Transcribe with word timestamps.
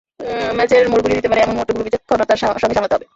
ম্যাচের 0.57 0.89
মোড় 0.91 1.01
ঘুরিয়ে 1.03 1.19
দিতে 1.19 1.29
পারে 1.29 1.41
এমন 1.41 1.53
মুহূর্তগুলো 1.55 1.85
বিচক্ষণতার 1.87 2.39
সঙ্গে 2.41 2.75
সামলাতে 2.75 2.95
হবে। 2.95 3.07